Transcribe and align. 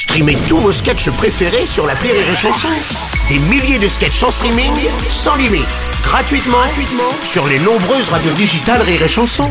Streamez 0.00 0.38
tous 0.48 0.56
vos 0.56 0.72
sketchs 0.72 1.10
préférés 1.10 1.66
sur 1.66 1.86
la 1.86 1.92
Rire 1.92 2.14
et 2.14 2.34
Chanson. 2.34 2.68
Des 3.28 3.38
milliers 3.38 3.78
de 3.78 3.86
sketchs 3.86 4.22
en 4.22 4.30
streaming, 4.30 4.72
sans 5.10 5.36
limite, 5.36 5.66
gratuitement, 6.02 6.56
gratuitement 6.56 7.12
sur 7.22 7.46
les 7.46 7.58
nombreuses 7.58 8.08
radios 8.08 8.32
digitales 8.32 8.80
Rire 8.80 9.02
et 9.02 9.08
Chanson. 9.08 9.50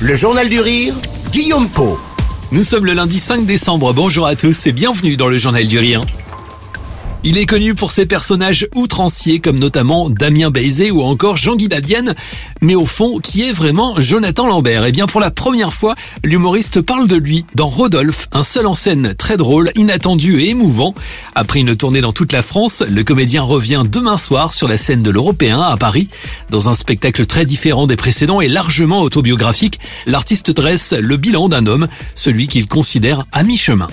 Le 0.00 0.14
Journal 0.14 0.48
du 0.48 0.60
Rire, 0.60 0.94
Guillaume 1.32 1.68
Po. 1.68 1.98
Nous 2.52 2.62
sommes 2.62 2.86
le 2.86 2.92
lundi 2.92 3.18
5 3.18 3.46
décembre. 3.46 3.92
Bonjour 3.92 4.28
à 4.28 4.36
tous 4.36 4.68
et 4.68 4.72
bienvenue 4.72 5.16
dans 5.16 5.26
le 5.26 5.36
Journal 5.36 5.66
du 5.66 5.80
Rire. 5.80 6.02
Il 7.26 7.38
est 7.38 7.46
connu 7.46 7.74
pour 7.74 7.90
ses 7.90 8.04
personnages 8.04 8.68
outranciers 8.74 9.40
comme 9.40 9.58
notamment 9.58 10.10
Damien 10.10 10.50
Bézé 10.50 10.90
ou 10.90 11.00
encore 11.00 11.38
Jean-Guy 11.38 11.68
Badienne. 11.68 12.14
Mais 12.60 12.74
au 12.74 12.84
fond, 12.84 13.18
qui 13.18 13.40
est 13.48 13.52
vraiment 13.52 13.98
Jonathan 13.98 14.46
Lambert 14.46 14.84
Eh 14.84 14.92
bien 14.92 15.06
pour 15.06 15.22
la 15.22 15.30
première 15.30 15.72
fois, 15.72 15.94
l'humoriste 16.22 16.82
parle 16.82 17.08
de 17.08 17.16
lui 17.16 17.46
dans 17.54 17.68
Rodolphe, 17.68 18.28
un 18.32 18.42
seul 18.42 18.66
en 18.66 18.74
scène 18.74 19.14
très 19.16 19.38
drôle, 19.38 19.70
inattendu 19.74 20.38
et 20.42 20.50
émouvant. 20.50 20.94
Après 21.34 21.60
une 21.60 21.74
tournée 21.74 22.02
dans 22.02 22.12
toute 22.12 22.32
la 22.32 22.42
France, 22.42 22.84
le 22.86 23.02
comédien 23.04 23.42
revient 23.42 23.84
demain 23.90 24.18
soir 24.18 24.52
sur 24.52 24.68
la 24.68 24.76
scène 24.76 25.02
de 25.02 25.10
l'Européen 25.10 25.62
à 25.62 25.78
Paris. 25.78 26.08
Dans 26.50 26.68
un 26.68 26.74
spectacle 26.74 27.24
très 27.24 27.46
différent 27.46 27.86
des 27.86 27.96
précédents 27.96 28.42
et 28.42 28.48
largement 28.48 29.00
autobiographique, 29.00 29.80
l'artiste 30.06 30.50
dresse 30.50 30.92
le 30.92 31.16
bilan 31.16 31.48
d'un 31.48 31.66
homme, 31.66 31.88
celui 32.14 32.48
qu'il 32.48 32.68
considère 32.68 33.24
à 33.32 33.44
mi-chemin. 33.44 33.88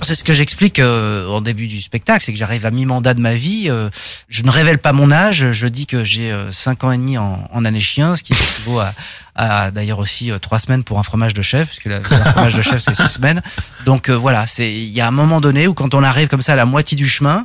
C'est 0.00 0.14
ce 0.14 0.22
que 0.24 0.32
j'explique 0.32 0.78
euh, 0.78 1.26
au 1.26 1.40
début 1.40 1.66
du 1.66 1.82
spectacle, 1.82 2.24
c'est 2.24 2.32
que 2.32 2.38
j'arrive 2.38 2.64
à 2.64 2.70
mi-mandat 2.70 3.14
de 3.14 3.20
ma 3.20 3.34
vie. 3.34 3.66
euh, 3.68 3.90
je 4.28 4.42
ne 4.42 4.50
révèle 4.50 4.78
pas 4.78 4.92
mon 4.92 5.10
âge. 5.10 5.50
Je 5.52 5.66
dis 5.66 5.86
que 5.86 6.02
j'ai 6.04 6.30
euh, 6.32 6.50
cinq 6.52 6.84
ans 6.84 6.92
et 6.92 6.96
demi 6.96 7.18
en, 7.18 7.46
en 7.52 7.64
année 7.64 7.80
chien, 7.80 8.16
ce 8.16 8.22
qui 8.22 8.32
équivaut 8.32 8.78
à, 8.78 8.92
à 9.34 9.70
d'ailleurs 9.70 9.98
aussi 9.98 10.30
euh, 10.30 10.38
trois 10.38 10.60
semaines 10.60 10.84
pour 10.84 10.98
un 10.98 11.02
fromage 11.02 11.34
de 11.34 11.42
chef, 11.42 11.66
puisque 11.68 11.86
le 11.86 12.00
fromage 12.02 12.54
de 12.54 12.62
chef 12.62 12.78
c'est 12.78 12.94
six 12.94 13.08
semaines. 13.08 13.42
Donc 13.86 14.08
euh, 14.08 14.14
voilà, 14.16 14.46
il 14.58 14.88
y 14.88 15.00
a 15.00 15.08
un 15.08 15.10
moment 15.10 15.40
donné 15.40 15.66
où 15.66 15.74
quand 15.74 15.92
on 15.94 16.02
arrive 16.02 16.28
comme 16.28 16.42
ça 16.42 16.52
à 16.52 16.56
la 16.56 16.64
moitié 16.64 16.96
du 16.96 17.06
chemin, 17.08 17.44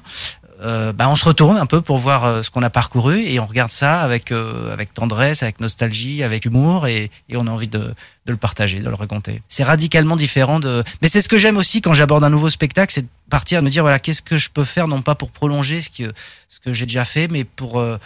euh, 0.64 0.94
bah, 0.94 1.10
on 1.10 1.16
se 1.16 1.26
retourne 1.26 1.58
un 1.58 1.66
peu 1.66 1.82
pour 1.82 1.98
voir 1.98 2.24
euh, 2.24 2.44
ce 2.44 2.50
qu'on 2.50 2.64
a 2.64 2.70
parcouru 2.70 3.20
et 3.22 3.40
on 3.40 3.46
regarde 3.46 3.72
ça 3.72 4.02
avec 4.02 4.32
euh, 4.32 4.72
avec 4.72 4.94
tendresse, 4.94 5.44
avec 5.44 5.60
nostalgie, 5.60 6.24
avec 6.24 6.46
humour 6.46 6.88
et, 6.88 7.12
et 7.30 7.38
on 7.38 7.48
a 7.48 7.52
envie 7.52 7.68
de, 7.68 7.94
de 8.26 8.32
le 8.32 8.38
partager, 8.38 8.80
de 8.80 8.88
le 8.88 8.96
raconter. 8.96 9.42
C'est 9.48 9.64
radicalement 9.64 10.16
différent 10.16 10.60
de. 10.60 10.84
Mais 11.02 11.08
c'est 11.08 11.22
ce 11.22 11.28
que 11.28 11.38
j'aime 11.38 11.58
aussi 11.58 11.82
quand 11.82 11.94
j'aborde 11.94 12.24
un 12.24 12.30
nouveau 12.30 12.50
spectacle, 12.50 12.94
c'est 12.94 13.02
de 13.02 13.08
partir 13.30 13.60
et 13.60 13.62
me 13.62 13.70
dire 13.70 13.84
voilà 13.84 14.00
qu'est-ce 14.00 14.22
que 14.22 14.38
je 14.38 14.50
peux 14.50 14.64
faire 14.64 14.88
non 14.88 15.02
pas 15.02 15.16
pour 15.16 15.32
prolonger 15.32 15.82
ce 15.82 15.90
que 15.90 16.14
ce 16.48 16.60
que 16.60 16.72
j'ai 16.72 16.86
déjà 16.86 17.06
fait, 17.06 17.28
mais 17.30 17.44
pour 17.44 17.80
euh, 17.80 17.98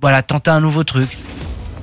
voilà 0.00 0.22
tenter 0.22 0.50
un 0.50 0.60
nouveau 0.60 0.84
truc. 0.84 1.18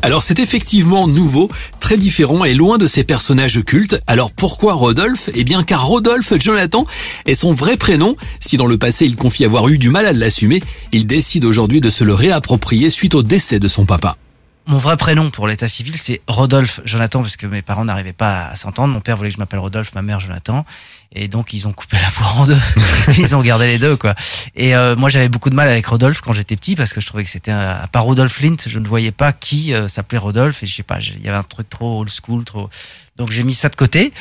Alors 0.03 0.21
c'est 0.21 0.39
effectivement 0.39 1.07
nouveau, 1.07 1.49
très 1.79 1.95
différent 1.95 2.43
et 2.43 2.53
loin 2.53 2.77
de 2.77 2.87
ses 2.87 3.05
personnages 3.05 3.63
cultes. 3.63 4.01
Alors 4.05 4.33
pourquoi 4.33 4.73
Rodolphe? 4.73 5.29
Eh 5.33 5.45
bien 5.45 5.63
car 5.63 5.87
Rodolphe 5.87 6.33
Jonathan 6.37 6.85
est 7.25 7.35
son 7.35 7.53
vrai 7.53 7.77
prénom. 7.77 8.17
Si 8.41 8.57
dans 8.57 8.65
le 8.65 8.77
passé 8.77 9.05
il 9.05 9.15
confie 9.15 9.45
avoir 9.45 9.69
eu 9.69 9.77
du 9.77 9.89
mal 9.89 10.05
à 10.05 10.11
l'assumer, 10.11 10.61
il 10.91 11.07
décide 11.07 11.45
aujourd'hui 11.45 11.79
de 11.79 11.89
se 11.89 12.03
le 12.03 12.13
réapproprier 12.13 12.89
suite 12.89 13.15
au 13.15 13.23
décès 13.23 13.59
de 13.59 13.69
son 13.69 13.85
papa. 13.85 14.17
Mon 14.65 14.77
vrai 14.77 14.95
prénom 14.95 15.29
pour 15.29 15.47
l'état 15.47 15.67
civil, 15.67 15.97
c'est 15.97 16.21
Rodolphe 16.27 16.79
Jonathan, 16.85 17.21
parce 17.21 17.35
que 17.35 17.47
mes 17.47 17.61
parents 17.61 17.83
n'arrivaient 17.83 18.13
pas 18.13 18.47
à 18.47 18.55
s'entendre. 18.55 18.93
Mon 18.93 19.01
père 19.01 19.17
voulait 19.17 19.29
que 19.29 19.35
je 19.35 19.39
m'appelle 19.39 19.59
Rodolphe, 19.59 19.93
ma 19.93 20.01
mère 20.01 20.21
Jonathan. 20.21 20.65
Et 21.11 21.27
donc, 21.27 21.53
ils 21.53 21.67
ont 21.67 21.73
coupé 21.73 21.97
la 22.01 22.09
poire 22.11 22.39
en 22.39 22.45
deux. 22.45 22.57
ils 23.17 23.35
ont 23.35 23.41
gardé 23.41 23.67
les 23.67 23.77
deux, 23.77 23.97
quoi. 23.97 24.15
Et 24.55 24.75
euh, 24.75 24.95
moi, 24.95 25.09
j'avais 25.09 25.27
beaucoup 25.27 25.49
de 25.49 25.55
mal 25.55 25.67
avec 25.67 25.85
Rodolphe 25.85 26.21
quand 26.21 26.31
j'étais 26.31 26.55
petit, 26.55 26.75
parce 26.75 26.93
que 26.93 27.01
je 27.01 27.05
trouvais 27.05 27.23
que 27.23 27.29
c'était, 27.29 27.51
à 27.51 27.87
part 27.91 28.03
Rodolphe 28.03 28.33
Flint, 28.33 28.55
je 28.65 28.79
ne 28.79 28.87
voyais 28.87 29.11
pas 29.11 29.33
qui 29.33 29.73
euh, 29.73 29.89
s'appelait 29.89 30.17
Rodolphe. 30.17 30.63
Et 30.63 30.65
je 30.65 30.75
sais 30.75 30.83
pas, 30.83 30.99
il 30.99 31.21
y 31.21 31.27
avait 31.27 31.37
un 31.37 31.43
truc 31.43 31.69
trop 31.69 31.99
old 31.99 32.09
school, 32.09 32.45
trop... 32.45 32.69
Donc, 33.15 33.31
j'ai 33.31 33.43
mis 33.43 33.53
ça 33.53 33.69
de 33.69 33.75
côté. 33.75 34.11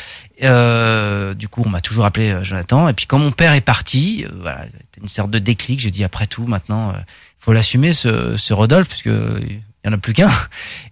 Euh, 0.42 1.34
du 1.34 1.48
coup, 1.48 1.62
on 1.64 1.68
m'a 1.68 1.80
toujours 1.80 2.04
appelé 2.04 2.30
euh, 2.30 2.44
Jonathan. 2.44 2.88
Et 2.88 2.92
puis, 2.92 3.06
quand 3.06 3.18
mon 3.18 3.30
père 3.30 3.52
est 3.52 3.60
parti, 3.60 4.24
euh, 4.24 4.34
voilà, 4.40 4.64
c'était 4.64 5.00
une 5.00 5.08
sorte 5.08 5.30
de 5.30 5.38
déclic. 5.38 5.80
J'ai 5.80 5.90
dit, 5.90 6.04
après 6.04 6.26
tout, 6.26 6.46
maintenant, 6.46 6.92
il 6.94 7.04
faut 7.38 7.52
l'assumer, 7.52 7.92
ce, 7.92 8.36
ce 8.36 8.52
Rodolphe, 8.52 8.88
puisque 8.88 9.10
il 9.84 9.90
y 9.90 9.90
en 9.90 9.96
a 9.96 9.98
plus 9.98 10.12
qu'un. 10.12 10.30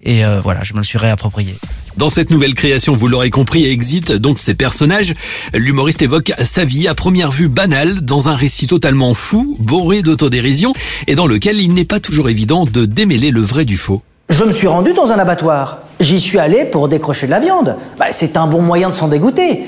Et 0.03 0.25
euh, 0.25 0.41
voilà, 0.43 0.65
je 0.65 0.73
me 0.73 0.79
le 0.79 0.85
suis 0.85 0.99
réapproprié. 0.99 1.55
Dans 1.97 2.11
cette 2.11 2.31
nouvelle 2.31 2.55
création, 2.55 2.95
vous 2.95 3.07
l'aurez 3.07 3.31
compris, 3.31 3.65
exit 3.67 4.13
donc 4.13 4.39
ses 4.39 4.55
personnages. 4.55 5.15
L'humoriste 5.55 6.03
évoque 6.03 6.33
sa 6.39 6.65
vie 6.65 6.89
à 6.89 6.95
première 6.95 7.31
vue 7.31 7.49
banale 7.49 8.01
dans 8.01 8.29
un 8.29 8.35
récit 8.35 8.67
totalement 8.67 9.15
fou, 9.15 9.57
bourré 9.61 10.03
d'autodérision 10.03 10.73
et 11.07 11.15
dans 11.15 11.27
lequel 11.27 11.61
il 11.61 11.73
n'est 11.73 11.85
pas 11.85 12.01
toujours 12.01 12.29
évident 12.29 12.65
de 12.65 12.85
démêler 12.85 13.31
le 13.31 13.41
vrai 13.41 13.65
du 13.65 13.77
faux. 13.77 14.03
Je 14.29 14.45
me 14.45 14.53
suis 14.53 14.69
rendu 14.69 14.93
dans 14.93 15.13
un 15.13 15.19
abattoir. 15.19 15.79
J'y 16.01 16.21
suis 16.21 16.39
allé 16.39 16.65
pour 16.65 16.89
décrocher 16.89 17.27
de 17.27 17.33
la 17.33 17.41
viande. 17.41 17.77
Bah, 17.99 18.07
c'est 18.11 18.37
un 18.37 18.47
bon 18.47 18.63
moyen 18.63 18.89
de 18.89 18.95
s'en 18.95 19.09
dégoûter. 19.09 19.65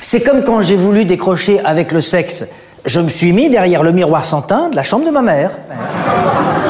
C'est 0.00 0.22
comme 0.22 0.44
quand 0.44 0.60
j'ai 0.60 0.76
voulu 0.76 1.04
décrocher 1.04 1.60
avec 1.60 1.92
le 1.92 2.00
sexe. 2.00 2.48
Je 2.86 3.00
me 3.00 3.08
suis 3.08 3.32
mis 3.32 3.50
derrière 3.50 3.82
le 3.82 3.92
miroir 3.92 4.24
sans 4.24 4.42
teint 4.42 4.68
de 4.68 4.76
la 4.76 4.82
chambre 4.82 5.04
de 5.04 5.10
ma 5.10 5.22
mère. 5.22 5.58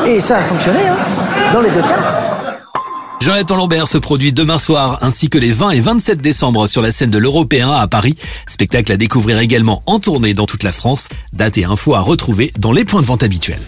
Et 0.07 0.21
ça 0.21 0.39
a 0.39 0.43
fonctionné, 0.43 0.81
hein, 0.81 0.97
dans 1.53 1.61
les 1.61 1.71
deux 1.71 1.83
cas. 1.83 2.31
Jonathan 3.21 3.57
Lambert 3.57 3.87
se 3.87 3.99
produit 3.99 4.33
demain 4.33 4.59
soir 4.59 4.99
ainsi 5.03 5.29
que 5.29 5.37
les 5.37 5.53
20 5.53 5.71
et 5.71 5.81
27 5.81 6.23
décembre 6.23 6.67
sur 6.67 6.81
la 6.81 6.91
scène 6.91 7.11
de 7.11 7.19
l'Européen 7.19 7.71
à 7.71 7.87
Paris. 7.87 8.15
Spectacle 8.49 8.91
à 8.93 8.97
découvrir 8.97 9.39
également 9.41 9.83
en 9.85 9.99
tournée 9.99 10.33
dans 10.33 10.47
toute 10.47 10.63
la 10.63 10.73
France. 10.73 11.09
Date 11.35 11.59
et 11.59 11.65
infos 11.65 11.95
à 11.95 12.01
retrouver 12.01 12.51
dans 12.59 12.73
les 12.73 12.87
points 12.87 13.03
de 13.03 13.07
vente 13.07 13.23
habituels. 13.23 13.61